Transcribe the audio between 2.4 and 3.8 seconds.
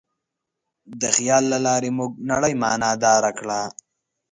معنیداره کړه.